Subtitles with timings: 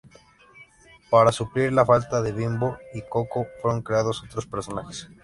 [1.11, 5.07] Para suplir la falta de Bimbo y Koko fueron creados otros personajes.